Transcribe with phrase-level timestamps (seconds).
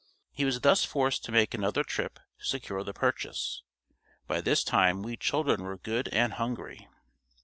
[0.31, 3.61] He was thus forced to make another trip to secure the purchase;
[4.25, 6.87] by this time we children were good and hungry.